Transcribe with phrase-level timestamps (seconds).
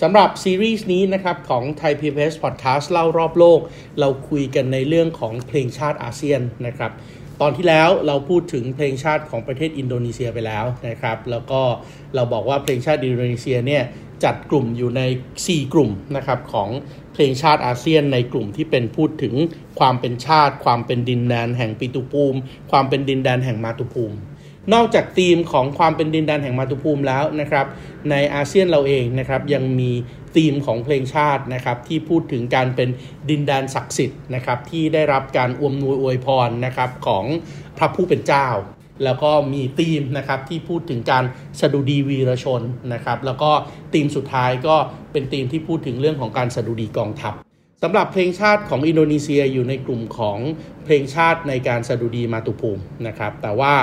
[0.00, 3.60] สำหรับซีรีส์นี้นะครับของไทย PBS Podcast เล่ารอบโลก
[4.00, 6.92] เราคุยกันในเรื่องของเพลงชาติอาเซียนนะครับ
[7.40, 11.60] ตอนที่แล้วเราพูดถึงเพลงชาติของประเทศอินโดนีเซียไปแล้วนะครับ แล้วก็
[12.14, 13.82] เราบอกว่าเพลงชาติอินโดนีเซียเนี่ย
[14.24, 15.02] จัดกลุ่มอยู่ใน
[15.40, 16.68] 4 กลุ่มนะครับของ
[17.12, 19.34] เพลงชาติอาเซียนในกลุ่มที่เป็นพูดถึง
[19.78, 22.38] ความเป็นชาติ ความเป็นดินแดนแห่งปิตุภูมิ
[22.70, 24.16] ความเป็นดินแดนแห่งมาตุภูมิ
[24.72, 27.66] นอกจากธีมของความเป็นดินแดนแห่งมาตุภูมิแล้วนะครับ
[28.10, 29.90] ในอาเซียนเราเองนะครับยังมี
[30.36, 32.88] ธีมของเพลงชาตินะครับที่พูดถึงการเป็น
[33.30, 37.24] ดินแดนศักดิ์สิทธิ์นะครับที่ได้รับการอวมนวยอวยพรนะครับของ
[37.78, 38.48] พระผู้เป็นเจ้า
[39.04, 41.24] แล้วก็มีธีมนะครับที่พูดถึงการ
[41.60, 43.50] สดุดีวีรชนนะครับแล้วก็
[43.92, 44.76] ธีมสุดท้ายก็
[45.12, 47.34] เป็นธีมที่พูดถึงเรื่องของการสดุดีกองทัพ
[47.82, 50.38] สำหรับเพลงชาติของอินโดนีเซียอยู่ในกลุ่มของ
[50.84, 53.74] เพลงชาติในการสดุดีมาตุภูมินะครับแต่ว่า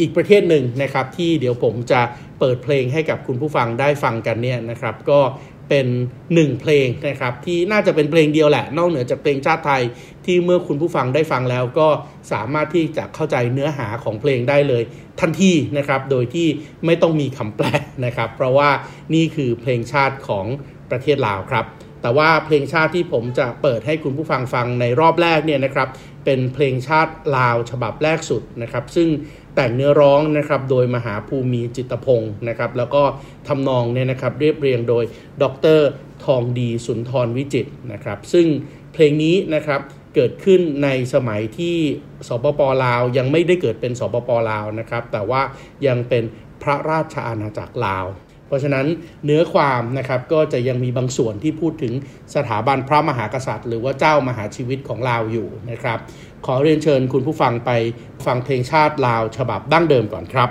[0.00, 2.00] อีกประเทศหนึ่งนะครับที่เดี๋ยวผมจะ
[2.40, 5.20] เปิดเพลงให้กับคุณผู้ฟังได้ฟังกันเนี่ยนะครับ ก็
[5.68, 5.86] เป็น
[6.34, 9.82] หนึ่งเพลงนะครับที่น่าจะเป็นเพลงเดียวแหละ นอกเหนือจากเพลงชาติไทย
[10.26, 11.88] ที่เมื่อคุณผู้ฟังได้ฟังแล้วก็
[12.32, 14.82] สามารถที่จะเข้าใจเนื้อหาของเพลงได้เลย
[15.20, 16.48] ทันทีนะครับ โดยที่
[16.86, 17.66] ไม่ต้องมีคำแปล
[18.04, 18.70] นะครับ เพราะว่า
[19.14, 20.46] นี่คือเพลงชาติของ
[20.90, 21.64] ประเทศลาวครับ
[22.02, 25.88] แต่ว่าเพลงชาติที่ผมจะเปิดให้คุณผู้ฟังฟังในรอบแรกเนี่ยนะครับ
[26.24, 29.08] เป็นเพลงชาติลาวฉบับแรกสุดนะครับ ซึ่ง
[29.56, 33.02] แต่งเนื้อร้องนะครับโดยมหาภูมิจิตพงศ์นะครับแล้วก็
[33.48, 35.04] ทำนองเนี่ยนะครับเรียบเรียงโดย
[35.42, 35.44] ด
[35.78, 35.80] ร
[36.24, 38.46] ทองดีสุนทรวิจิตนะครับซึ่ง
[38.92, 39.80] เพลงนี้นะครับ
[40.14, 41.76] เกิดขึ้นในสมัยที่
[42.28, 45.42] สปปลาวยังไม่ได้เกิดเป็นสปปลาวนะครับแต่ว่า
[45.86, 46.24] ยังเป็น
[46.62, 48.06] พระราชอาณาจักรลาว
[48.46, 48.86] เพราะฉะนั้น
[49.24, 51.94] เนื้อความนะครับก็จะยังมีบางส่วนที่พูดถึง
[52.34, 55.98] สถาบันพระมหากษัตริย์ หรือว่าเจ้ามหาชีวิตของลาวอยู่นะครับ
[56.46, 57.70] ขอเรียนเชิญคุณผู้ฟังไป
[58.26, 60.50] ฟังเพลงชาติลาวฉบับดั้งเดิมก่อนครับ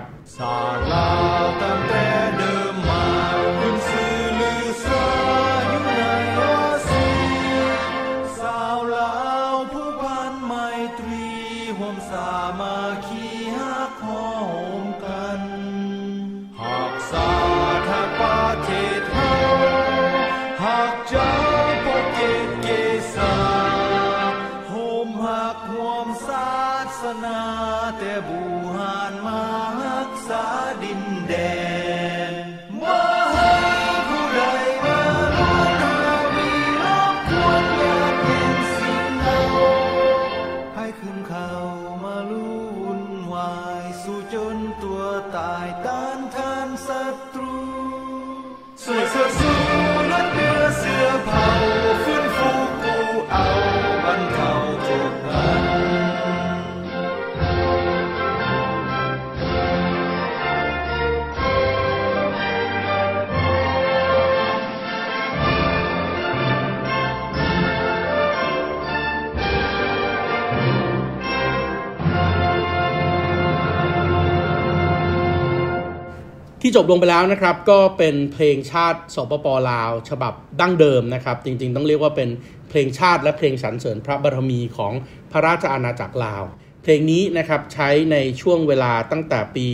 [76.75, 82.30] จบลงไปแล้วนะครับ ก็เป็นเพลงชาติสปปลาว ฉบับดั้งเดิมนะครับ จริงๆ ต้องเรียกว่าเป็น
[82.69, 84.94] เพลงชาติและเพลงสรรเสริญพระบารมีของ
[85.31, 86.44] พระราชอาณาจักรลาว
[86.88, 89.66] เพลงนี้นะครับใช้ในช่วงเวลาตั้งแต่ปี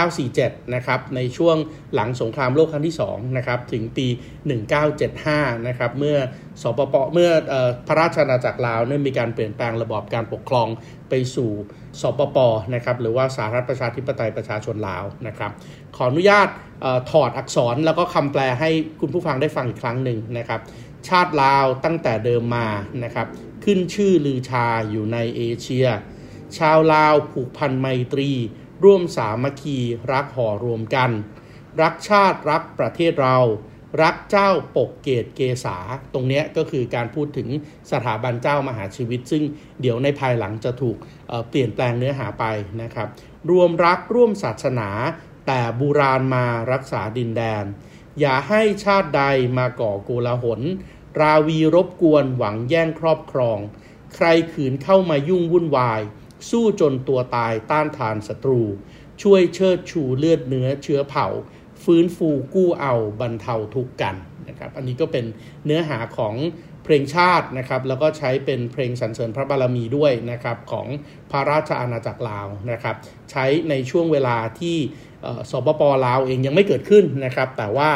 [0.00, 1.56] 1947 นะครับในช่วง
[1.94, 4.06] หลังสงครามโลกครั้งที่2นะครับถึงปี
[4.86, 6.18] 1975 นะครับเมื่อ
[6.62, 7.54] สปปเมื่ออ
[7.86, 10.68] พระราชอาณาจักรลาวเนี่ยมีการเปลี่ยนแปลงระบอบการปกครอง
[11.08, 11.50] ไปสู่
[12.00, 12.38] สปป
[12.74, 15.50] นะครับหรือว่าสาธารณรัฐประชาธิปไตยประชาชนลาวนะครับ
[15.96, 16.48] ขออนุญาต
[16.84, 18.70] ออถอดอักษรแล้วก็คำแปลให้
[19.00, 20.60] คุณผู้ฟังได้ฟังอีกครั้งหนึ่งนะครับ
[21.08, 22.68] ชาติลาวตั้งแต่เดิมมา
[23.04, 23.26] นะครับ
[23.64, 25.88] ขึ้นชื่อลือชาอยู่ในเอเชีย
[26.58, 28.30] ชาวลาวผูกพันไมตรี
[28.84, 29.78] ร่วมสามัคคี
[30.12, 31.10] รักห่อรวมกัน
[31.82, 33.38] รักชาติรักประเทศเรา
[34.02, 35.76] รักเจ้าปกเกตเกษา
[36.12, 37.48] ตรงนี้ก็คือการพูดถึง
[37.92, 39.42] สถาบันเจ้ามหาชีวิต ซึ่ง
[39.80, 40.96] เดี๋ยวในภายหลังจะถูก
[41.28, 42.44] เเปลี่ยนแปลงเนื้อหาไป
[42.82, 43.08] นะครับ
[43.50, 44.90] รวมรักร่วมศาสนา
[45.46, 47.64] แต่บูราณมารักษาดินแดน
[48.20, 49.24] อย่าให้ชาติใด
[49.58, 50.60] มาก่อโกลาหล
[51.20, 53.58] ราวีรบกวนหวังแย่งครอบครอง
[54.14, 56.00] ใครขืนเข้ามายุ่งวุ่นวาย
[56.50, 58.60] สู้จนตัวตายต้านทานศัตรู
[59.22, 61.26] ช่วยเชิดชูเลือดเนื้อเชื้อเผ่า
[61.84, 64.14] ฟื้นฟูกู้เอาบรรเทาทุกข์กัน
[64.48, 65.24] นะครับอันนี้ก็เป็น
[65.64, 66.34] เนื้อหาของ
[66.84, 70.86] เพลงชาตินะครับแล้วก็ใช้เป็นเพลงสรรเสริญพระบารมีด้วยนะครับของ
[71.30, 72.96] พระราชอาณาจักรลาวนะครับ
[73.30, 74.76] ใช้ในช่วงเวลาที่
[75.50, 77.90] สปปลาวเองยังไม่เกิดขึ้นนะครับแต่ว่า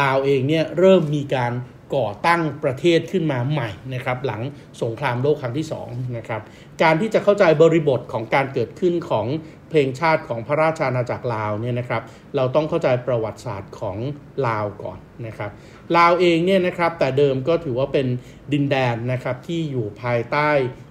[0.00, 1.52] ลาวเองเนี่ยเริ่มมีการ
[1.96, 4.42] ก่อตั้งประเทศขึ้นมาใหม่นะครับหลัง
[4.82, 6.40] สงครามโลกครั้งที่2นะครับ
[6.82, 9.26] การที่จะเข้าใจบริบทของการเกิดขึ้นของ
[9.68, 12.02] เพลงชาติของพระราชอาณาจักรลาวเนี่ยนะครับ
[12.36, 13.98] เราต้องเข้าใจประวัติศาสตร์ของ
[14.46, 15.50] ลาวก่อนนะครับ
[15.96, 18.06] ลาวเองเนี่ยนะครับแต่เดิมก็ถือว่าเป็น
[18.52, 20.48] ดินแดนนะครับที่อยู่ภายใต้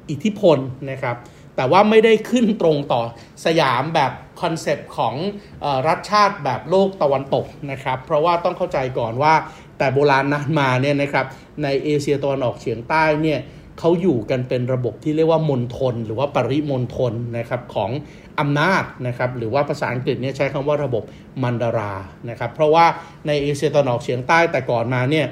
[0.10, 0.58] อิทธิพล
[0.92, 1.16] นะครับ
[1.56, 3.02] แต่ว่าไม่ได้ขึ้นตรงต่อ
[3.46, 4.12] สยามแบบ
[4.42, 5.16] คอนเซปต์ของ
[5.88, 9.34] รัฐชาติแบบโลกตะวันตกนะครับ เพราะว่าต้องเข้าใจก่อนว่า
[9.78, 11.26] แต่โบราณนานมาเนี่ยนะครับ
[11.64, 13.40] ในเอเชียตะวันออกเฉียงใต้เนี่ย
[13.80, 17.92] เขาอยู่กันเป็นระบบที่เรียกว่ามณฑลหรือว่าปริมณฑลนะครับของ
[18.40, 21.04] อำนาจนะครับหรือว่าภาษาอังกฤษเนี่ยใช้คำว่าระบบ
[21.44, 21.94] มันดารา
[22.30, 22.86] นะครับเพราะว่า
[23.28, 25.26] ในเอเชียตะวันออกเฉียงใต้แต่ก่อนมาเนี่ย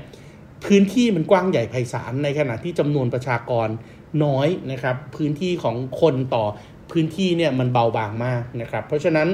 [0.65, 3.67] พื้นที่มันกว้างใหญ่ไพศาลในขณะที่จำนวนประชากร
[4.23, 6.45] น้อยนะครับพื้นที่ของคนต่อ
[6.91, 9.27] พื้นที่เนี่ยมันเบาบางมากนะครับ เพราะฉะนั้น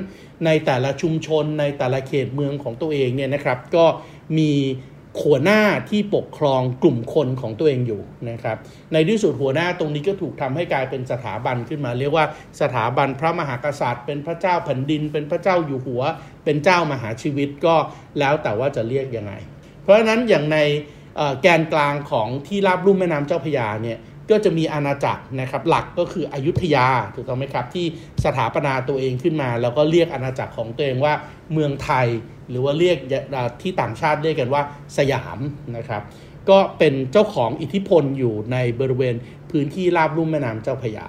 [0.46, 3.86] ในแต่ละชุมชนในแต่ละเขตเมืองของตัวเองเนี่ยนะครับ ก็
[4.38, 4.52] มี
[5.24, 8.58] หัวหน้าที่ปกครองกลุ่มคนของตัวเองอยู่นะครับ
[8.94, 12.26] ในที่สุดหัวหน้าตรงนี้ก็ถูกทำให้กลายเป็นสถาบันขึ้นมา เรียกว่า
[12.62, 16.02] สถาบันพระมหากษัตริย์ เป็นพระเจ้าแผ่นดิน เป็นพระเจ้าอยู่หัว
[16.44, 17.76] เป็นเจ้ามหาชีวิตก็
[18.20, 19.34] แล้วแต่ว่าจะเรียกยังไง
[19.82, 20.58] เพราะฉะนั้นอย่างใน
[21.42, 23.98] แกนกลางของที่ราบลุ่มแม่น้ำเจ้าพยาเนี่ย
[24.30, 27.86] ก็จะมีอาณาจักรนะครับหลักก็คืออยุธยาถูกต้องไหมครับที่
[28.26, 31.14] สถาปนาตัวเองขึ้นมา แล้วก็เรียกอาณาจักรของตัวเองว่า
[31.54, 32.08] เมืองไทย
[32.50, 32.98] หรือว่าเรียก
[33.62, 34.62] ที่ต่างชาติเรียกกันว่า
[34.98, 35.40] สยาม
[35.78, 36.02] นะครับ
[36.50, 39.16] ก็เป็นเจ้าของอิทธิพลอยู่ในบริเวณ
[39.52, 41.06] พื้นที่ราบลุ่มแม่น้ำเจ้าพยา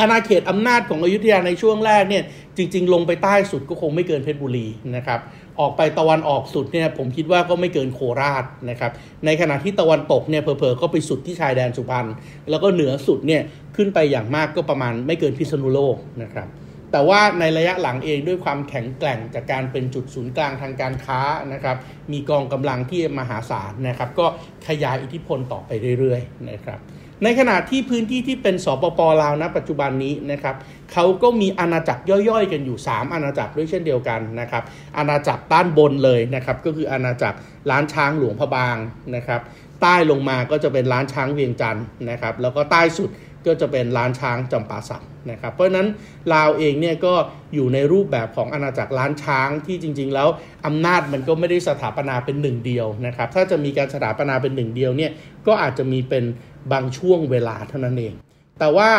[0.00, 2.24] อาณาเขตอำนาจของอยุธยาในช่วงแรกเนี่ย
[2.56, 4.66] จริง ๆ ลงไปใต้สุดก็คงไม่เกินเพชรบุรี
[4.96, 5.20] นะครับ
[5.60, 8.92] ออกไปตะวันออกสุดเนี่ยผมคิดว่าก็ไม่เกินโคราชนะครับ
[9.24, 12.06] ในขณะที่ตะวันตกเนี่ยเพอๆก็ไปสุดที่ชายแดนสุพรรณ
[12.50, 13.42] แล้วก็เหนือสุดเนี่ย
[13.76, 16.48] ขึ้นไปอย่างมากก็ประมาณไม่เกินพิษณุโลกนะครับ
[16.92, 21.20] แต่ว่าในระยะหลังเองด้วยความแข็งแกร่งจากการเป็นจุดศูนย์กลางทางการค้า
[21.52, 21.76] นะครับ
[22.12, 24.26] มีกองกำลังที่มหาศาลนะครับก็
[24.68, 26.78] ขยายอิทธิพลต่อไปเรื่อยๆนะครับ
[27.24, 30.56] ในขณะที่พื้นที่ที่เป็นสปปลาวณปัจจุบันนี้นะครับ
[30.92, 34.62] เขาก็มีอาณาจักรย่อยๆ กันอยู่ 3 อาณาจักรด้วยเช่นเดียวกันนะครับ
[34.96, 37.36] อาณาจักรด้านบนเลยนะครับ ก็คืออาณาจักร
[37.70, 38.76] ล้านช้างหลวงพระบาง
[39.16, 39.40] นะครับ
[39.82, 43.10] ใต้ลงมาก็จะเป็นล้านช้างเวียงจันทร์นะครับ แล้วก็ใต้สุด
[43.46, 45.88] ก็จะเป็นล้านช้างจำปาสักนะครับ เพราะฉะนั้น
[46.34, 47.14] ลาวเองเนี่ยก็
[47.54, 50.28] อยู่ในรูปแบบของอาณาจักรล้านช้างที่จริง ๆ แล้ว
[50.66, 55.10] อำนาจมันก็ไม่ได้สถาปนาเป็นหนึ่งเดียวนะครับ ถ้าจะมีการสถาปนาเป็นหนึ่งเดียวเนี่ย
[55.46, 56.24] ก็อาจจะมีเป็น
[56.72, 58.14] บางช่วงเวลาเท่านั้นเอง
[58.58, 58.90] แต่ว่า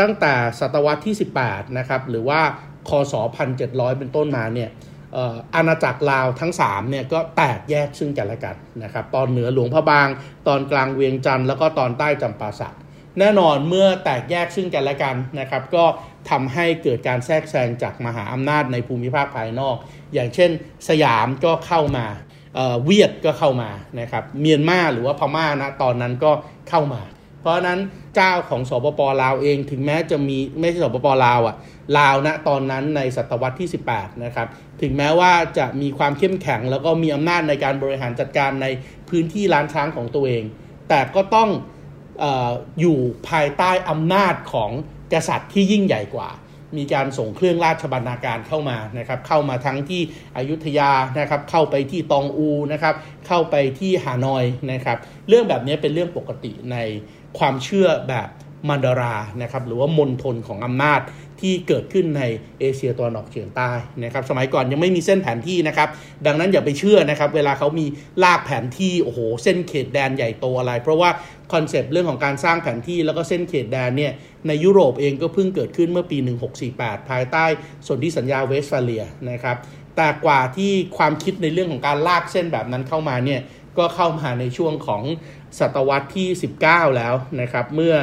[0.00, 1.14] ตั้งแต่ศตวรรษที่
[1.44, 2.40] 18 นะครับ หรือว่า
[2.88, 3.14] คศ
[3.56, 4.70] 1700 เป็นต้นมาเนี่ย
[5.54, 10.08] อาณาจักรลาวทั้ง3เนี่ยก็แตกแยกซึ่งกันและกันนะครับ ตอนเหนือหลวงพระบาง
[10.48, 12.76] ตอนกลางเวียงจันทร์แล้วก็ตอนใต้จำปาสัก
[13.18, 15.84] แน่นอนเมื่อแตกแยกซึ่งกันและกันนะครับ ก็
[16.30, 19.76] ทำให้เกิดการแทรกแซงจากมหาอำนาจในภูมิภาคภายนอก
[20.14, 20.50] อย่างเช่น
[20.88, 22.06] สยามก็เข้ามา
[22.84, 23.70] เวียดก็เข้ามา
[24.00, 26.32] นะครับเมียนมาหรือว่าพม่านะตอนนั้นก็
[26.68, 27.02] เข้ามา
[27.40, 27.78] เพราะนั้น
[28.14, 31.56] เจ้าของสปปลาวเองถึงแม้จะมีไม่ใช่สปปลาวอะ
[31.98, 34.48] ลาวนะตอนนั้นในศตวรรษที่ 18 นะครับ
[34.80, 38.66] ถึงแม้ว่าจะมีความเข้มแข็ง แล้วก็มีอำนาจในการบริหารจัดการใน
[39.08, 40.42] พื้นที่ล้านช้างของตัวเอง
[40.88, 41.48] แต่ก็ต้อง
[42.22, 42.24] อ
[42.80, 42.98] อยู่
[43.28, 44.70] ภายใต้อำนาจของ
[45.12, 46.28] กษัตริย์ที่ยิ่งใหญ่กว่า
[46.76, 50.02] มีการส่งเครื่องราชบรรณาการเข้ามานะครับเข้ามาทั้งที่
[50.36, 52.94] อยุธยานะครับเข้าไปที่ตองอูนะครับ
[53.26, 54.98] เข้าไปที่ฮานอยนะครับ
[55.28, 56.76] เรื่องแบบนี้เป็นเรื่องปกติใน
[57.38, 58.28] ความเชื่อแบบ
[58.68, 61.00] มันดารานะครับหรือว่ามณฑลของอำนาจ
[61.40, 62.22] ที่เกิดขึ้นใน
[62.60, 63.70] เอเชียตะวันออกเฉียงใต้
[64.04, 65.88] นะครับสมัยก่อนยังไม่มีเส้นแผนที่นะครับ
[66.26, 67.86] ดังนั้นอย่าไปเชื่อนะครับเวลาเขามี
[68.22, 71.10] ลากแผนที่โอ้โหเส้นเขตแดนใหญ่โตอะไร เพราะว่า
[71.52, 74.12] คอนเซปต์เรื่องของการสร้างแผนที่แล้วก็เส้นเขตแดนเนี่ย
[74.46, 76.18] ในยุโรปเองก็เพิ่งเกิดขึ้นเมื่อปี
[76.64, 77.44] 1648 ภายใต้
[77.86, 79.56] สนธิสัญญาเวสฟาเลียนะครับ
[79.96, 83.40] แต่กว่าที่ความคิดในเรื่องของการลากเส้นแบบนั้นเข้ามาเนี่ย
[83.78, 85.02] ก็เข้ามาในช่วงของ
[85.58, 86.28] ศตวรรษที่
[86.62, 87.94] 19 แล้วนะครับเมื่อ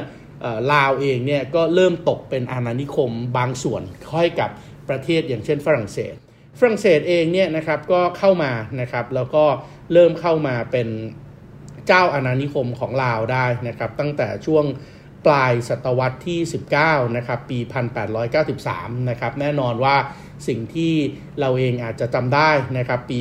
[0.74, 3.81] ลาวเองเนี่ยก็เริ่มตกเป็นอาณานิคมบางส่วน
[4.12, 4.50] ค่อยกับ
[4.89, 6.13] ประเทศอย่างเช่นฝรั่งเศส
[6.60, 9.46] ฝรั่งเศสเองเนี่ยนะครับก็เข้ามานะครับแล้วก็
[9.93, 10.88] เริ่มเข้ามาเป็น
[11.88, 14.65] เจ้าอาณานิคมของลาวได้นะครับตั้งแต่ช่วง
[15.25, 16.39] ปลายศตวรรษที่
[16.79, 17.59] 19 นะครับ ปี
[18.33, 19.95] 1893 นะครับ แน่นอนว่า
[20.47, 20.93] สิ่งที่
[21.39, 23.17] เราเองอาจจะจำได้นะครับ ปี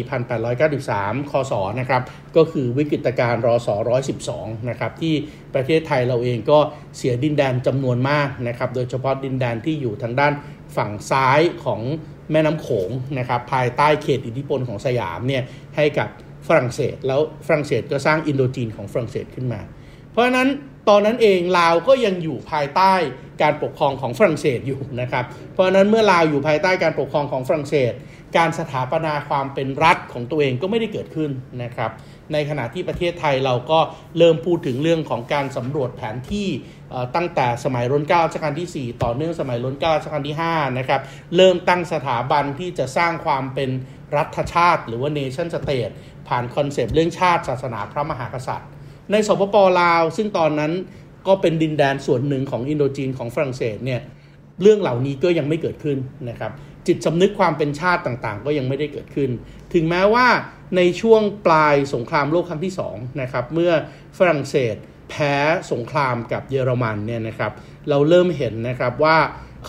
[0.65, 2.03] 1893 คศ นะครับ
[2.37, 3.77] ก็คือวิกฤตการณ์รอสอ
[4.23, 5.15] 112 นะครับ ที่
[5.55, 6.59] ประเทศไทยเราเองก็
[6.97, 10.33] เสียดินแดนจำนวนมากนะครับ โดยเฉพาะดินแดนที่อยู่ทางด้าน
[10.77, 11.81] ฝั่งซ้ายของ
[12.33, 15.43] แม่น้ำโขงนะครับภายใต้เขตอิทธิพลของสยามเนี่ย
[15.77, 16.09] ให้กับ
[16.49, 19.61] ฝรั่งเศส แล้วฝรั่งเศสก็สร้างอินโดจีนของฝรั่งเศสขึ้นมา
[20.11, 20.49] เพราะฉะนั้น
[20.89, 22.93] ตอนนั้นเองลาวก็ยังอยู่ภายใต้
[23.43, 27.93] การปกครองของฝรั่งเศสอยู่นะครับ เพราะนั้นเมื่อลาวอยู่ภายใต้การปกครองของฝรั่งเศส
[28.37, 31.31] การสถาปนาความเป็นรัฐของตัวเองก็ไม่ได้เกิดขึ้น
[31.63, 31.91] นะครับ
[32.33, 33.81] ในขณะที่ประเทศไทยเราก็
[34.19, 36.49] เริ่มพูดถึงเรื่องของการสำรวจแผนที่
[37.17, 41.01] ตั้งแต่สมัยรัชกาลรัชกาลที่ 4 ต่อเนื่องสมัยรัชกาลรัชกาลที่5นะครับ
[41.37, 43.71] เริ่มตั้งสถาบันที่จะสร้างความเป็น
[44.17, 45.93] รัฐชาติ หรือว่า nation state
[46.29, 48.71] ผ่านคอนเซปต์เรื่องชาติศาสนาพระมหากษัตริย์
[49.13, 50.73] ในสปปลาว ซึ่งตอนนั้น
[51.27, 54.01] ก็เป็นดินแดนส่วนหนึ่งของอินโดจีนของฝรั่งเศสเนี่ย
[54.63, 55.99] เรื่องเหล่านี้ก็ยังไม่เกิดขึ้น
[56.29, 56.53] นะครับ
[56.87, 59.31] จิตสำนึกความเป็นชาติต่างๆ ก็ยังไม่ได้เกิดขึ้น
[59.75, 60.27] ถึงแม้ว่า
[60.77, 63.73] ในช่วงปลายสงครามโลกครั้งที่2นะครับเมื่อ
[64.19, 64.75] ฝรั่งเศส
[65.11, 65.35] แพ้
[65.73, 67.53] สงครามกับเยอรมันเนี่ยนะครับ
[67.89, 69.17] เราเริ่มเห็นนะครับว่า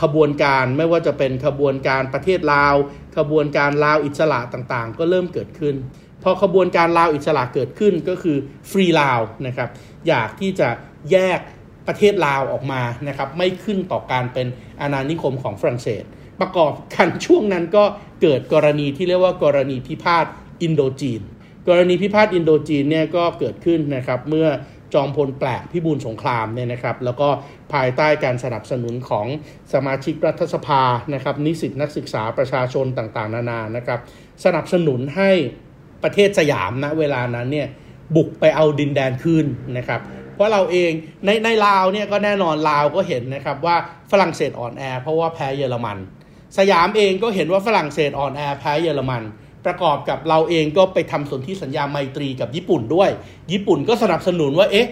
[0.01, 2.75] ขบวนการไม่ว่าจะเป็นขบวนการประเทศลาว
[3.17, 5.75] ขบวนการลาวอิสระต่างๆ ก็เริ่มเกิดขึ้น
[6.23, 8.37] พอขบวนการลาวอิสระเกิดขึ้นก็คือ
[8.69, 9.69] Free Lao นะครับ
[10.07, 10.69] อยากที่จะ
[11.11, 11.39] แยก
[11.87, 14.47] ประเทศลาวออกมานะครับไม่ขึ้นต่อการเป็น
[14.81, 16.03] อาณานิคมของฝรั่งเศส
[16.39, 17.83] ประกอบกันช่วงนั้นก็
[18.21, 20.25] เกิดกรณีที่เรียกว่ากรณีพิพาท
[20.61, 21.21] อินโดจีน
[21.67, 24.47] กรณีพิพาทอินโดจีนเนี่ยก็เกิดขึ้นนะครับเมื่อ
[24.93, 27.29] จอมพลแปลกพิบูลสงครามเนี่ยนะครับแล้วก็
[27.73, 29.27] ภายใต้การสนับสนุนของ
[29.73, 30.83] สมาชิกรัฐสภา
[31.13, 33.99] นะครับนิสิตนักศึกษาประชาชนต่างๆ นานานะครับ
[34.45, 35.31] สนับสนุนให้
[36.03, 37.67] ประเทศสยามนะเวลานั้นเนี่ย
[38.15, 39.45] บุกไปเอาดินแดนคืน
[39.77, 40.01] นะครับ
[40.35, 40.91] เพราะเราเอง
[41.25, 43.75] ในในลาวเนี่ยก็แน่นอนลาวก็เห็นนะครับว่า
[44.11, 45.97] ฝรั่งเศสอ่อนแอเพราะว่าแพ้เยอรมัน
[46.57, 49.23] สยามเองก็เห็นว่าฝรั่งเศสอ่อนแอแพ้เยอรมัน
[49.65, 53.09] ประกอบกับเราเองก็ไปทำสนธิสัญญาไมตรีกับญี่ปุ่นด้วย
[53.51, 54.87] ญี่ปุ่นก็สนับสนุนว่าเอ๊ะ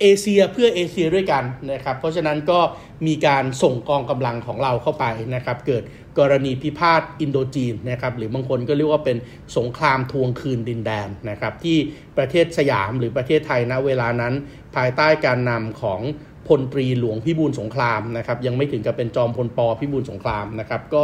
[0.00, 2.58] เอเชียเพื่อเอเชียด้วยกันนะครับเพราะฉะนั้นก็
[3.06, 5.82] มีการส่งกองกำลังของเราเข้าไปนะครับเกิด
[6.18, 9.16] กรณีพิพาทอินโดจีนนะครับหรือบางคนก็เรียกว่าเป็น
[9.56, 11.76] สงครามทวงคืนดินแดนนะครับที่
[12.18, 14.34] ประเทศสยามหรือประเทศไทยณเวลานั้น
[14.76, 16.00] ภายใต้การนำของ
[16.48, 21.02] พลตรีหลวงพิบูลสงครามนะครับยังไม่ถึงกับเป็นจอมพลปพิบูลสงครามนะครับก็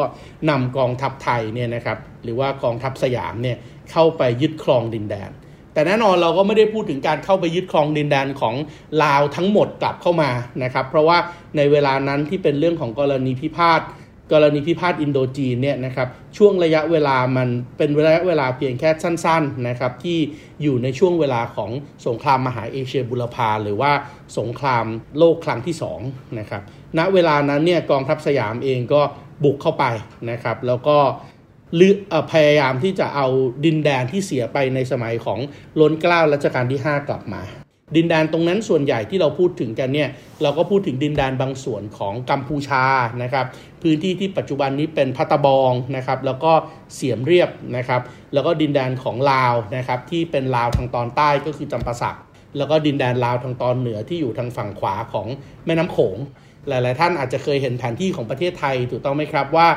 [0.50, 3.56] นำกองทัพไทยเนี่ยนะครับหรือว่ากองทัพสยามเนี่ย
[3.90, 5.30] เข้าไปยึดครองดินแดน
[5.72, 8.54] แต่แน่นอนเราก็ไม่ได้พูดถึงการเข้าไปยึดครองดินแดนของ
[9.02, 10.30] ลาวทั้งหมดกลับเข้ามา
[10.62, 11.18] นะครับ เพราะว่า
[11.56, 13.80] ในเวลานั้นที่เป็นเรื่องของกรณีพิพาท
[14.32, 20.18] กรณีพิพาทอินโดจีนเนี่ยนะครับช่วงระยะเวลามันเป็นระยะเวลาเพียงแค่สั้นๆนะครับที่
[20.62, 21.70] อยู่ในช่วงเวลาของ
[22.06, 23.92] สงครามมหาเอเชียบุรพาหรือว่า
[24.38, 24.86] สงคราม
[25.18, 25.74] โลกครั้งที่
[26.06, 26.62] 2นะครับ
[26.98, 29.02] ณเวลานั้นเนี่ยกองทัพสยามเองก็
[29.44, 29.84] บุกเข้าไป
[30.30, 30.98] นะครับแล้วก็
[32.32, 33.26] พยายามที่จะเอา
[33.64, 35.38] ดินแดนที่เสียไปในสมัยของ
[35.80, 37.42] ล้นเกล้ารัชกาลที่ 5 กลับมา
[37.96, 40.08] ดินแดนตรงนั้นส่วนใหญ่ที่เราพูดถึงกันเนี่ย
[40.42, 42.84] เราก็พูดถึงดินแดนบางส่วนของกัมพูชา
[43.22, 43.46] นะครับ
[43.82, 46.52] พื้นที่ที่ปัจจุบันนี้เป็นพัตบองนะครับแล้วก็
[46.94, 48.02] เสียมเรียบนะครับ
[48.34, 52.18] แล้วก็ดินแดนของลาวนะครับที่เป็นลาวทางตอนใต้ก็คือจำปาสัก
[52.56, 55.26] แล้วก็ดินแดนลาวทางตอนเหนือที่อยู่ทางฝั่งขวาของ
[55.66, 56.16] แม่น้ำโขง
[56.68, 59.68] หลาย ๆ ท่านอาจจะเคยเห็นแผนที่ของประเทศไทยถูกต้องไหมครับว่า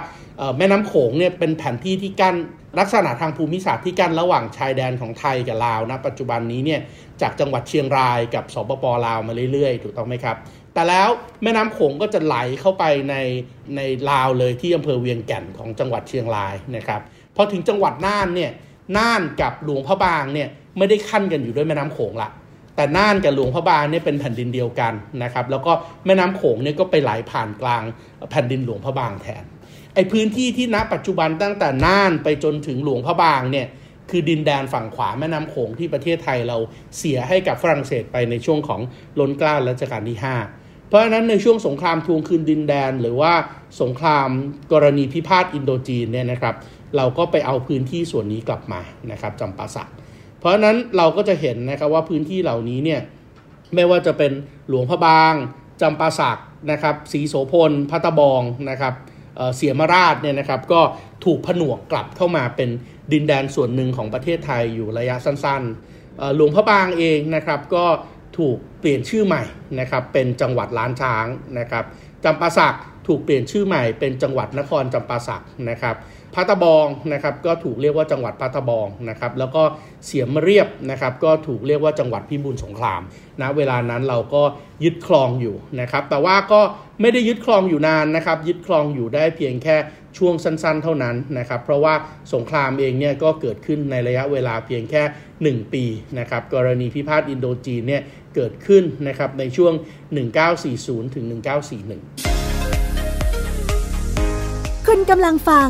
[0.57, 2.35] แม่น้ำโขงเนี่ยเป็นแผนที่ที่กั้น
[2.79, 6.81] ลักษณะทางภูมิศาสตร์ที่กั้นระหว่างชายแดนของไทยกับลาวนะปัจจุบันนี้เนี่ย
[7.21, 10.35] จากจังหวัดเชียงรายกับสปปลาวมาเรื่อยๆ ถูกต้องไหมครับ
[10.73, 11.09] แต่แล้ว
[11.43, 13.15] แม่น้ำโขงก็จะไหลเข้าไปใน
[13.75, 17.01] ในลาวเลยที่อำเภอเวียงแก่นของจังหวัดเชียงรายนะครับ
[17.35, 18.51] พอถึงจังหวัดน่านเนี่ย
[18.97, 22.29] น่านกับหลวงพระบางเนี่ยไม่ได้ขั้นกันอยู่ด้วยแม่น้ำโขงละ
[22.75, 25.71] แต่น่านกับหลวงพระบางเนี่ยเป็นแผ่นดินเดียวกันนะครับแล้วก็
[26.05, 27.83] แม่น้ำโขงเนี่ยก็ไปไหลผ่านกลาง
[28.31, 29.43] แผ่นดินหลวงพระบางแทน
[29.97, 33.67] ไอพื้นที่ที่ณปัจจุบันตั้งแต่น่านไปจนถึงหลวงพระบางเนี่ย
[34.09, 36.57] คือดินแดนฝั่งขวาแม่น้ำโขงที่ประเทศไทยเรา
[36.97, 38.81] เสียให้กับฝรั่งเศสไปในช่วงของ
[39.19, 40.17] ล้นกล้ารัชกาลที่
[40.53, 43.33] 5 เพราะฉะนั้นในช่วงสงครามทวงคืนดินแดน หรือว่า
[43.81, 44.29] สงคราม
[44.73, 46.55] กรณีพิพาทอินโดจีนเนี่ยนะครับ
[46.97, 49.89] เราก็ไปเอาพื้นที่ส่วนนี้กลับมานะครับจำปาสัก
[50.39, 53.01] เพราะฉะนั้นเราก็จะเห็นนะครับว่าพื้นที่เหล่านี้เนี่ย
[53.75, 54.31] ไม่ว่าจะเป็น
[54.69, 55.33] หลวงพระบาง
[55.81, 56.37] จำปาสัก
[56.71, 58.93] นะครับสีโสพลพัตบองนะครับ
[59.55, 60.81] เสียมราชเนี่ยนะครับก็
[61.25, 62.69] ถูกผนวกกลับเข้ามาเป็น
[63.13, 67.85] ดินแดนส่วนหนึ่งของประเทศไทยอยู่ระยะสั้นๆหลวงพระบางเองนะครับก็
[68.37, 69.43] ถูกเปลี่ยนชื่อใหม่
[69.79, 71.25] นะครับเป็นจังหวัดล้านช้าง
[71.59, 71.85] นะครับ
[72.23, 72.77] จำปาสัก
[73.07, 75.95] ถูกเปลี่ยนชื่อใหม่เป็นจังหวัดนครจำปาสักนะครับ
[76.35, 79.63] พัตบองนะครับก็ถูกเรียกว่าจังหวัดพัตบองนะครับแล้วก็
[80.05, 83.01] เสียมเรียบนะครับก็ถูกเรียกว่าจังหวัดพิบูลสงคราม
[83.41, 84.43] นะเวลานั้นเราก็
[84.83, 86.61] ยึดครองอยู่นะครับแต่ว่าก็
[87.01, 89.75] ไม่ได้ยึดครองอยู่นานนะครับยึดครองอยู่ได้เพียงแค่
[90.17, 91.93] ช่วงสั้นๆ เท่านั้นนะครับเพราะว่า
[92.33, 95.03] สงครามเองเนี่ยก็เกิดขึ้นในระยะเวลาเพียงแค่
[95.61, 95.83] 1 ปี
[96.19, 98.01] นะครับกรณีพิพาทอินโดจีนเนี่ย
[98.35, 99.73] เกิดขึ้นนะครับในช่วง
[100.43, 102.36] 1940ถึง1941
[104.99, 105.69] คุณกำลังฟัง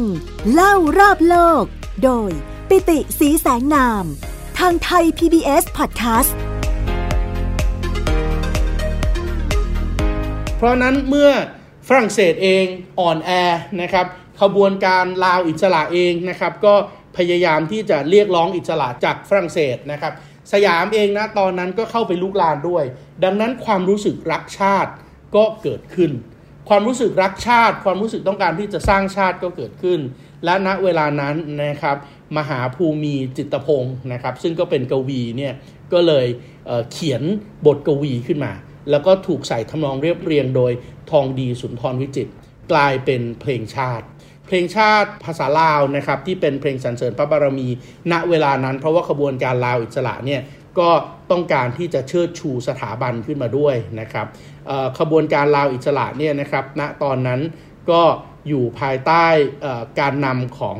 [0.53, 1.63] เล่ารอบโลก
[2.03, 2.31] โดย
[2.69, 4.03] ปิติสีแสงนาม
[4.60, 6.31] ทางไทย PBS Podcast
[10.57, 11.29] เพราะนั้นเมื่อ
[11.88, 12.65] ฝรั่งเศสเอง
[13.00, 13.31] อ่อนแอ
[13.81, 14.05] นะครับ
[14.41, 16.74] ขบวนการลาวอิสระเองนะครับ ก็
[17.17, 20.13] พยายามที่จะเรียกร้องอิสระจากฝรั่งเศสนะครับ
[20.53, 22.84] สยามเองนะตอนนั้นก็เข้าไปลุกลานด้วย
[23.24, 24.91] ดังนั้นความรู้สึกรักชาติ
[25.36, 26.12] ก็เกิดขึ้น
[26.67, 30.00] ความรู้สึกรักชาติ ความรู้สึกต้องการที่จะสร้างชาติก็เกิดขึ้น
[30.45, 31.97] และณเวลานั้นนะครับ
[32.38, 35.53] มหาภูมิจิตพงศ์นะครับ ซึ่งก็เป็นกวีเนี่ย
[35.93, 36.27] ก็เลย
[36.67, 37.24] เเขียน
[37.65, 38.53] บทกวีขึ้นมา
[38.89, 40.71] แล้วก็ถูกใส่ทำนองเรียบเรียงโดย
[41.12, 42.27] ทองดีสุนทรวิจิต
[42.71, 44.05] กลายเป็นเพลงชาติ
[44.45, 47.67] เพลงชาติภาษาลาวนะครับที่เป็นเพลงสรรเสริญพระบารมี
[48.12, 50.41] ณเวลานั้น เพราะว่าขบวนการลาวอิสระเนี่ย
[50.79, 50.89] ก็
[51.31, 54.27] ต้องการที่จะเชิดชูสถาบันขึ้นมาด้วยนะครับ
[55.00, 57.41] ขบวนการลาวอิสระเนี่ยนะครับณตอนนั้น
[57.91, 58.01] ก็
[58.47, 59.25] อยู่ภายใต้
[60.00, 60.79] การนำของ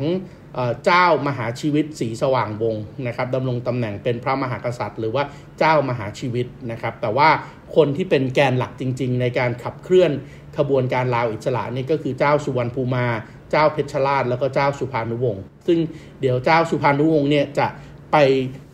[0.86, 2.76] เจ้ามหาชีวิตสีสว่างวง
[3.08, 5.24] นะครับดำรงตำแหน่งเป็นพระมหากษัตริย์ หรือว่า
[5.60, 7.30] เจ้ามหาชีวิตนะครับ แต่ว่า
[7.76, 10.12] คนที่เป็นแกนหลักจริง ๆ ในการขับเคลื่อน
[10.58, 13.06] ขบวนการลาวอิสระนี่ก็คือเจ้าสุวรรณภูมา
[13.52, 15.80] เจ้าเพชรราชแล้วก็เจ้าสุภานุวงศ์ซึ่ง
[16.22, 17.68] เดี๋ยวเจ้าสุภานุวงศ์เนี่ยจะ
[18.12, 18.18] ไป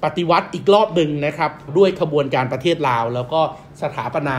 [0.04, 3.42] ปฏิวัติอีกรอบหนึ่งนะครับ ด้วยขบวนการประเทศลาว แล้วก็
[3.82, 4.38] สถาปนา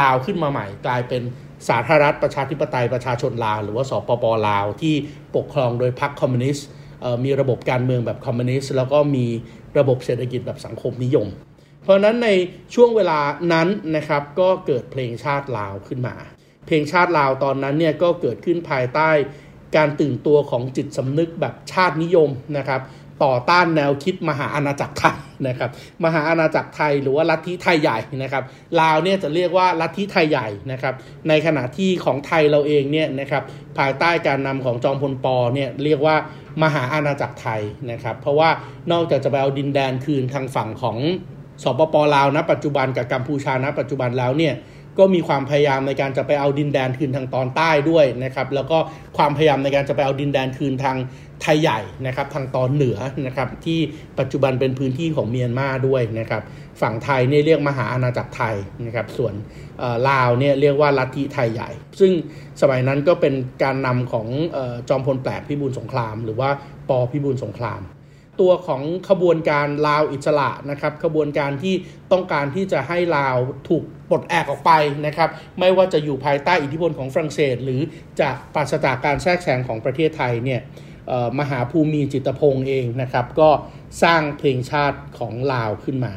[0.00, 1.22] ลาวขึ้นมาใหม่ กลายเป็น
[1.68, 4.94] สาธารณรัฐประชาธิปไตยประชาชนลาว หรือว่าสปปลาว ที่
[5.36, 6.66] ปกครองโดยพรรคคอมมิวนิสต์
[7.24, 9.26] มีระบบการเมืองแบบคอมมิวนิสต์แล้วก็มี
[9.78, 11.26] ระบบเศรษฐกิจแบบสังคมนิยม
[11.82, 12.28] เพราะนั้นใน
[12.74, 13.18] ช่วงเวลา
[13.52, 16.14] นั้นนะครับก็เกิดเพลงชาติลาวขึ้นมา
[16.66, 19.10] เพลงชาติลาวตอนนั้นเนี่ยก็เกิดขึ้นภายใต้
[19.76, 22.80] การตื่นตัวของจิตสำนึกแบบชาตินิยมนะครับ
[23.24, 25.18] ต่อต้านแนวคิดมหาอาณาจักรไทย
[25.48, 25.70] นะครับ
[26.04, 28.42] มหาอาณาจักรไทยหรือว่าลัทธิไทยใหญ่นะครับ
[28.80, 30.94] ลาวเนี่ยจะเรียกว่าลัทธิไทยใหญ่นะครับ
[31.28, 33.42] ในขณะที่ของไทยเราเองเนี่ยนะครับ
[33.78, 36.16] ภายใต้การนำของจอมพลปอเนี่ยเรียกว่า
[36.62, 38.50] มหาอาณาจักรไทยนะครับเพราะว่า
[38.92, 40.96] นอกจากจะไปเอาดินแดนคืนทางฝั่งของ
[41.62, 44.54] สปปลาวนะปัจจุบันกับกัมพูชานะปัจจุบันแล้วเนี่ย
[44.98, 48.78] ก็มีความพยายามในการจะไปเอาดินแดนคืนทางตอนใต้ด้วยนะครับแล้วก็
[49.16, 50.96] ความพยายามในการจะไปเอาดินแดนคืนทาง
[51.42, 53.78] ไทยใหญ่นะครับทางตอนเหนือนะครับที่
[54.18, 56.42] ปัจจุบันเป็นพื้นที่ของเมียนมาด้วยนะครับ
[56.80, 59.34] ฝั่งไทยเนี่ยเรียกมหาอาณาจักรไทยนะครับส่วน
[60.08, 61.70] ลาวเนี่ยเรียกว่าลัทธิไทยใหญ่
[62.00, 62.12] ซึ่ง
[62.60, 64.26] สมัยนั้นก็เป็นการนำของ
[64.88, 66.50] จอมพลแปลกพิบูลสงคราม หรือว่า
[66.88, 67.82] ปอพิบูลสงคราม
[68.40, 71.74] ตัวของขบวนการลาวอิสระนะครับขบวนการที่
[72.12, 73.36] ต้องการที่จะให้ลาว
[73.68, 74.72] ถูกปลดแอกออกไป
[75.06, 77.80] นะครับ ไม่ว่าจะอยู่ภายใต้อิทธิพลของฝรั่งเศส หรือ
[78.20, 80.60] จะปราศจากการแทรกแซงของประเทศไทยเนี่ย
[81.38, 83.50] มหาภูมิจิตพงศ์เองนะครับ ก็
[84.02, 86.12] สร้างเพลงชาติของลาวขึ้นมา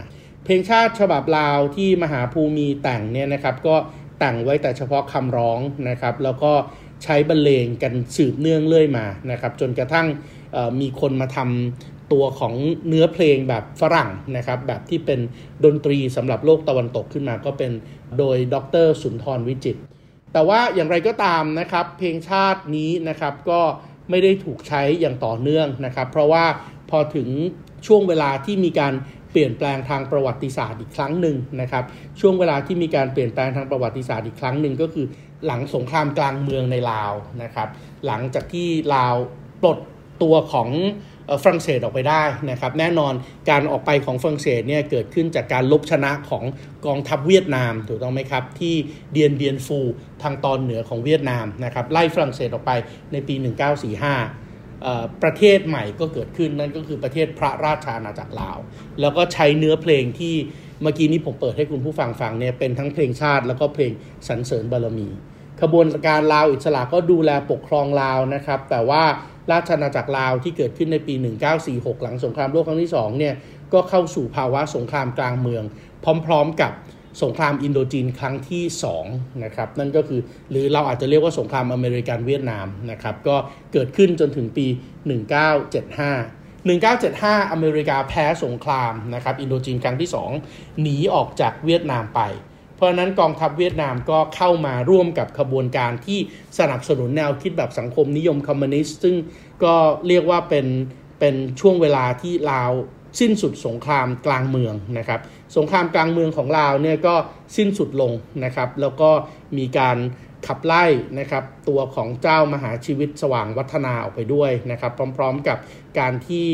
[0.45, 3.75] เพลงชาติฉบับลาวที่มหาภูมิแต่งเนี่ยนะครับ ก็
[4.19, 6.51] แต่งไว้แต่เฉพาะคำร้องนะครับ แล้วก็
[7.03, 10.07] ใช้บรรเลงกันสืบเนื่องเรื่อยมานะครับ จนกระทั่ง
[10.81, 12.53] มีคนมาทำตัวของ
[12.87, 15.19] เนื้อเพลงแบบฝรั่งนะครับ แบบที่เป็น
[15.65, 17.71] ดนตรีสำหรับโลกตะวันตกขึ้นมา ก็เป็น
[18.17, 19.77] โดยดรสุนทรวิจิต
[20.33, 23.61] แต่ว่าอย่างไรก็ตามนะครับ เพลงชาตินี้นะครับก็
[24.09, 26.45] ไม่ได้ถูกใช้อย่างต่อเนื่องนะครับ เพราะว่า
[26.89, 27.27] พอถึง
[27.87, 28.93] ช่วงเวลาที่มีการ
[29.31, 31.83] เปลี่ยนแปลงทางประวัติศาสตร์อีกครั้งหนึ่งนะครับ
[32.19, 35.05] ช่วงเวลาที่มีการเปลี่ยนแปลงทางประวัติศาสตร์อีกครั้งหนึ่งก็คือ
[35.45, 37.67] หลังสงครามกลางเมืองในลาวนะครับ
[38.05, 39.15] หลังจากที่ลาว
[39.61, 39.77] ปลด
[40.23, 40.69] ตัวของ
[41.43, 43.13] ฝรั่งเศสออกไปได้นะครับแน่นอน
[43.49, 46.43] การออกไปของฝรั่งเศสเนี่ยเกิดขึ้นจากการลบชนะของ
[46.85, 48.75] กองทัพเวียดนามถูกต้องไหมครับที่
[49.11, 49.79] เดียนเดียนฟู
[50.23, 52.71] ทางตอนเหนือของเวียดนามนะครับไล่ฝรั่งเศสออกไป
[53.11, 53.35] ในปี
[54.23, 58.57] 1945ประเทศใหม่ก็เกิดขึ้นนั่นก็คือประเทศพระราชาอาณาจักรลาว
[59.01, 60.35] แล้วก็ใช้เนื้อเพลงที่
[60.81, 63.91] เมื่อกี้นี้ผมเปิดให้คุณผู้ฟังฟังเนี่ยเป็นทั้งเพลงชาติแล้วก็เพลง
[64.27, 65.07] สรรเสริญบารมี
[65.61, 69.03] ขบวนการลาวอิสระก็ดูแลปกครองลาวนะครับ แต่ว่า
[69.51, 71.13] ราชอาณาจักรลาวที่เกิดขึ้นในปี
[71.59, 73.35] 1946 หลังสงครามโลกครั้งที่2เนี่ย
[73.73, 75.63] ก็เข้าสู่ภาวะสงครามกลางเมือง
[76.25, 76.71] พร้อมๆกับ
[77.23, 78.63] สงครามอินโดจีนครั้งที่
[79.03, 83.35] 2นะครับนั่นก็คือหรือเราอาจจะเรียกว่าสงครามอเมริกันเวียดนามนะครับก็
[83.73, 84.67] เกิดขึ้นจนถึงปี
[85.29, 90.09] 1975 1975 อเมริกาแพ้สงครามนะครับอินโดจีนครั้งที่
[90.45, 92.21] 2 หนีออกจากเวียดนามไป
[92.79, 96.19] เพราะนั้นกองทัพเวียดนามก็เข้ามาร่วมกับขบวนการที่
[96.59, 99.15] สนับสนุนแนวคิดแบบสังคมนิยมคอมมิวนิสต์ซึ่ง
[99.63, 99.75] ก็
[100.07, 100.67] เรียกว่าเป็น
[101.19, 102.71] เป็นช่วงเวลาที่ลาว
[103.19, 105.19] สิ้นสุดสงครามกลางเมืองนะครับ
[105.57, 107.15] สงครามกลางเมืองของลาวเนี่ยก็
[107.57, 108.11] สิ้นสุดลง
[108.43, 109.09] นะครับ แล้วก็
[109.57, 109.97] มีการ
[110.47, 110.85] ขับไล่
[111.19, 115.57] นะครับตัวของเจ้ามหาชีวิตสว่างวัฒนาออกไปด้วยนะครับ พร้อมๆกับ
[115.99, 116.47] การที่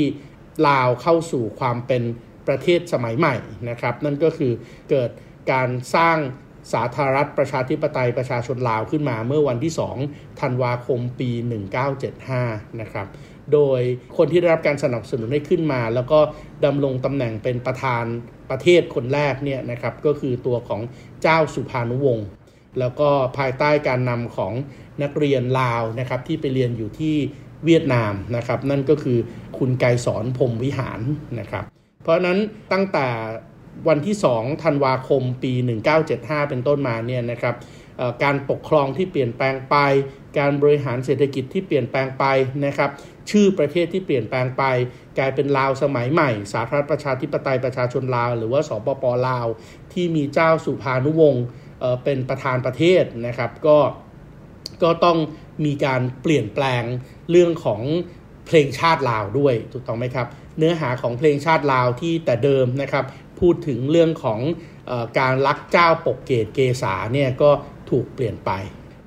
[0.67, 2.03] ลาวเข้าสู่ความเป็น
[2.47, 3.35] ประเทศสมัยใหม่
[3.69, 4.51] นะครับ นั่นก็คือ
[4.89, 5.09] เกิด
[5.51, 6.17] การสร้าง
[6.73, 9.73] สาธารณรัฐประชาธิปไตยประชาชนลาวขึ้นมาเมื่อวันที่
[10.05, 11.29] 2 ธันวาคมปี
[12.05, 13.07] 1975 นะครับ
[13.53, 13.81] โดย
[14.17, 16.19] คนที่ได้รับการสนับสนุนให้ขึ้นมา แล้วก็
[16.65, 18.03] ดำรงตำแหน่งเป็นประธาน
[18.49, 20.81] ประเทศคนแรกเนี่ยนะครับ ก็คือตัวของ
[21.21, 22.27] เจ้าสุภานุวงศ์
[22.79, 24.53] แล้วก็ภายใต้การนำของ
[25.03, 27.15] นักเรียนลาวนะครับที่ไปเรียนอยู่ที่
[27.65, 29.17] เวียดนามนะครับ นั่นก็คือ
[29.57, 30.99] คุณไกรสอนพรมวิหาร
[31.39, 31.63] นะครับ
[32.03, 32.37] เพราะนั้น
[32.71, 33.07] ตั้งแต่
[33.87, 35.53] วันที่2ธันวาคมปี
[36.01, 37.55] 1975 เป็นต้นมาเนี่ยนะครับ
[38.23, 39.75] การปกครองที่เปลี่ยนแปลงไป
[40.37, 42.25] การบริหารเศรษฐกิจที่เปลี่ยนแปลงไป
[42.65, 42.89] นะครับ
[43.29, 44.63] ชื่อประเทศที่เปลี่ยนแปลงไป
[45.17, 49.47] กลายเป็นลาวสมัยใหม่ สาธารณประชาธิปไตยประชาชนลาว หรือว่าสปปลาว
[49.93, 51.45] ที่มีเจ้าสุภานุวงศ์
[52.03, 53.77] เป็นประธานประเทศนะครับ ก็
[54.83, 55.17] ก็ต้อง
[55.65, 56.83] มีการเปลี่ยนแปลง
[57.31, 57.81] เรื่องของ
[58.47, 63.05] เพลงชาติลาวด้วยถูกต้องไหมครับ เนื้อหาของเพลงชาติลาวที่แต่เดิมนะครับ
[63.39, 64.39] พูดถึงเรื่องของ
[64.89, 67.51] อการรักเจ้าปกเกตเกษาเนี่ยก็
[67.89, 68.51] ถูกเปลี่ยนไป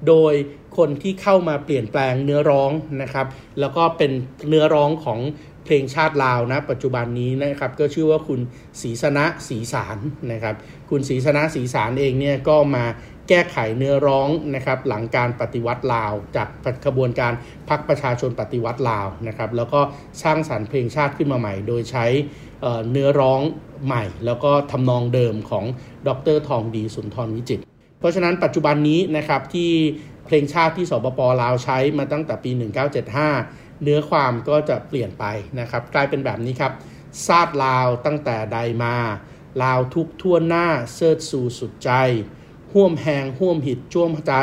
[0.08, 0.34] โดย
[0.78, 2.70] คนที่เข้ามาเปลี่ยนแปลงเนื้อร้อง
[3.02, 3.26] นะครับ
[3.60, 4.12] แล้วก็เป็น
[4.48, 5.20] เนื้อร้องของ
[5.64, 8.40] เพลงชาติลาวนะปัจจุบันนี้นะครับก็ชื่อว่าคุณ
[8.80, 9.98] ศรีสนะศรีสาร
[10.32, 10.54] นะครับ
[10.90, 12.84] คุณศรีสนะศรีสารเองเนี่ยก็มา
[13.28, 16.48] แก้ไขเนื้อร้องนะครับหลังการปฏิวัติลาว จาก
[16.84, 17.32] กระบวนการ
[17.68, 19.80] พักประชาชนปฏิวัติลาวนะครับแล้วก็
[20.22, 22.06] สร้างสรรค์เพลงชาติขึ้นมาใหม่ โดยใช้
[22.90, 23.40] เนื้อร้อง
[23.84, 25.64] ใหม่ แล้วก็ทำนองเดิมของ
[26.08, 27.60] ดรทองดีสุนทรวิจิต
[27.98, 29.70] เพราะฉะนั้นปัจจุบันนี้นะครับที่
[30.24, 32.50] เพลงชาติที่สปปลาวใช้มาตั้งแต่ปี
[33.16, 35.24] 1975 เนื้อความก็จะเปลี่ยนไป
[35.60, 36.72] นะครับ กลายเป็นแบบนี้ครับ
[37.26, 38.96] ซาดลาวตั้งแต่ใดมา
[39.62, 41.90] ลาวทุกทั่วหน้าเสิร์ชสู่สุดใจ
[42.72, 44.34] ห่วมแหงห่วมหิดจ้วมใจ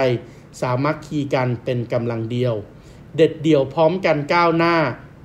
[0.61, 2.55] สามัคคีกันเป็นกำลังเดียว
[3.15, 4.75] เด็ดเดี่ยวพร้อมกันก้าวหน้า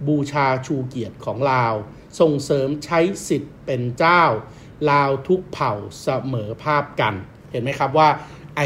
[0.07, 1.75] บูชาชูเกียรติของลาว
[2.21, 4.23] ส่งเสริมใช้สิทธิ์เป็นเจ้า
[4.91, 7.15] ลาวทุกเผ่าเสมอภาพกัน
[7.51, 8.09] เห็นไหมครับว่า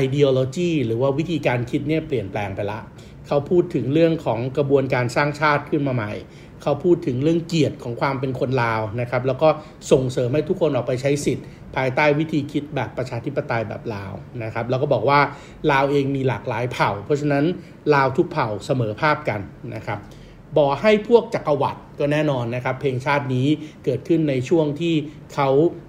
[0.02, 2.80] ideology หรือว่าวิธีการคิดเนี่ยเปลี่ยนแปลงไปละ
[3.26, 6.12] เขาพูดถึงเรื่องของกระบวนการสร้างชาติขึ้นมาใหม่
[6.62, 9.48] เขาพูดถึงเรื่องเกียรติของความเป็นคนลาวนะครับ แล้วก็
[9.92, 15.20] ส่งเสริมให้ทุกคนออกไปใช้สิทธิ์ ภายใต้วิธีคิดแบบประชาธิปไตยแบบลาวนะครับ แล้วก็บอกว่า
[15.70, 17.44] ลาวเองมีหลากหลายเผ่า เพราะฉะนั้น
[17.94, 19.40] ลาวทุกเผ่าเสมอภาพกัน
[19.74, 19.98] นะครับ
[20.57, 23.47] บ่อให้พวกจักรวรรดิก็แน่นอนนะครับ เพลงชาตินี้
[23.85, 24.95] เกิดขึ้นในช่วงที่
[25.35, 25.49] เขา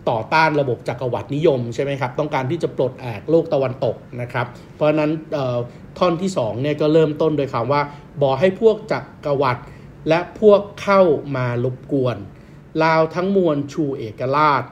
[0.10, 5.12] ต่อต้านระบบจักรวรรดินิยมใช่ไหมครับ ต้องการที่จะปลดแอกโลกตะวันตกนะครับ เพราะนั้น
[6.00, 7.82] ท่อนที่2เนี่ยก็เริ่มต้นโดยคำว่า
[8.22, 9.62] บ่อให้พวกจักรวรรดิ
[10.10, 11.02] และพวกเข้า
[11.36, 12.18] มารบกวน
[12.84, 14.64] ลาวทั้งมวลชูเอกราช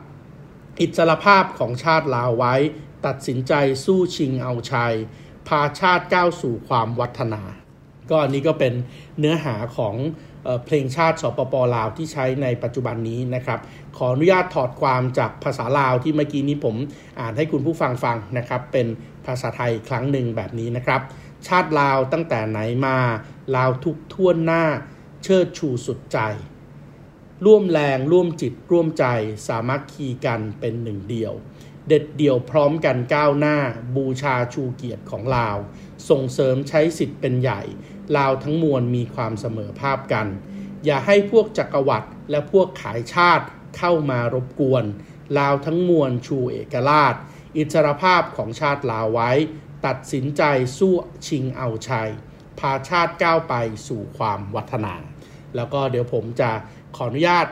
[0.79, 2.55] อิสรภาพของชาติลาวไว้
[3.05, 3.53] ตัดสินใจ
[3.85, 4.93] สู้ชิงเอาชัย
[5.47, 7.43] พาชาติก้าวสู่ความวัฒนา
[8.09, 8.73] ก็อันนี้ก็เป็น
[9.19, 9.95] เนื้อหาของ
[10.65, 13.59] เพลงชาติสปปลาวที่ใช้ในปัจจุบันนี้นะครับ
[13.97, 16.75] ขออนุญาตถอดความจากภาษาลาวที่เมื่อกี้นี้ผม
[17.19, 18.87] อ่านให้คุณผู้ฟังฟังนะครับ เป็น
[19.25, 21.01] ภาษาไทยครั้งหนึ่งแบบนี้นะครับ
[21.47, 22.97] ชาติลาวตั้งแต่ไหนมา
[23.55, 24.63] ลาวทุกท่วนหน้า
[25.23, 26.19] เชิดชูสุดใจ
[27.45, 29.05] ร่วมแรงร่วมจิตร่วมใจ
[29.47, 31.33] สามัคคีกันเป็นหนึ่งเดียว
[31.87, 33.57] เด็ดเดี่ยวพร้อมกันก้าวหน้า
[33.95, 35.57] บูชาชูเกียรติของลาว
[36.09, 37.61] ส่งเสริมใช้สิทธิ์เป็นใหญ่
[38.17, 40.27] ลาวทั้งมวลมีความเสมอภาพกัน
[40.85, 43.45] อย่าให้พวกจักรวรรดิและพวกขายชาติ
[43.77, 44.83] เข้ามารบกวน
[45.39, 47.15] ลาวทั้งมวลชูเอกราช
[47.57, 49.31] อิสรภาพของชาติลาวไว้
[49.85, 50.43] ตัดสินใจ
[50.77, 50.93] สู้
[51.27, 52.09] ชิงเอาชัย
[52.59, 53.53] พาชาติก้าวไป
[53.87, 54.93] สู่ความวัฒนา
[55.55, 56.51] แล้วก็เดี๋ยวผมจะ
[56.95, 57.47] ขออนุญาต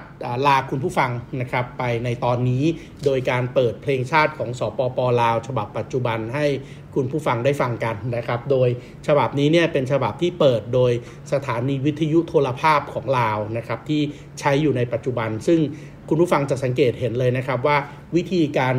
[0.48, 1.12] ลาคุณผู้ฟัง
[1.42, 2.64] นะครับไปในตอนนี้
[3.06, 6.48] โดยการเปิดเพลงชาติของสอปปลาว ฉบับปัจจุบันให้
[6.96, 8.70] คุณผู้ฟังได้ฟังกันนะครับ โดย
[9.08, 10.92] ฉบับนี้เนี่ยเป็นฉบับที่เปิดโดย
[11.34, 14.02] สถานีวิทยุโทรภาพของลาวนะครับที่
[14.40, 15.60] ใช้อยู่ในปัจจุบัน ซึ่ง
[16.10, 17.78] คุณผู้ฟังจะสังเกตเห็นเลยนะครับว่า
[18.16, 18.76] วิธีการ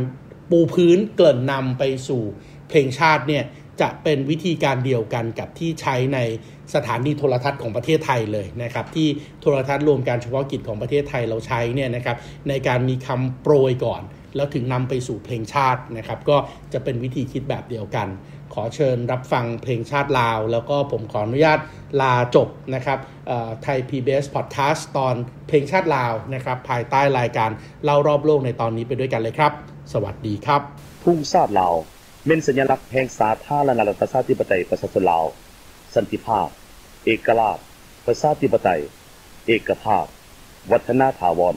[0.51, 2.23] ปูพื้นเกินนำไปสู่
[2.69, 3.45] เพลงชาติเนี่ย
[3.81, 6.19] จะเป็นวิธีการเดียวกันกับที่ใช้ใน
[6.75, 9.09] สถานีโทรทัศน์ของประเทศไทยเลยนะครับ ที่
[9.41, 12.17] โทรทัศน์รวมการเฉพาะกิจของประเทศไทยเราใช้เนี่ยนะครับ
[12.49, 14.03] ในการมีคำโปรยก่อน
[14.37, 16.37] แล้วถึงนำไปสู่เพลงชาตินะครับ ก็
[16.73, 18.09] จะเป็นวิธีคิดแบบเดียวกัน
[18.55, 21.59] ขอเชิญรับฟังเพลงชาติลาว แล้วก็ผมขออนุญาต
[22.01, 22.99] ลาจบนะครับ
[23.63, 25.15] ไทย PBS Podcast ตอน
[25.49, 27.51] เพลงชาติลาวนะครับ ภายใต้รายการ
[27.85, 29.53] เล่ารอบโลกในตอนนี้ไปด้วยกันเลยครับ
[29.93, 30.61] สวัสดีครับ
[31.05, 31.75] พุ่งชาติลาว
[32.27, 35.25] เป็นสัญลักษณ์แห่งสาธารณรัฐประชาธิปไตยประชาชนลาว
[35.95, 36.49] สันติภาพ
[37.05, 37.59] เอกราช
[38.07, 38.81] ประชาธิปไตย
[39.47, 40.05] เอกภาพ
[40.71, 41.57] วัฒนาถาวร